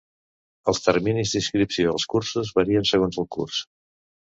[0.71, 3.63] Els terminis d'inscripció als cursos varien segons el curs.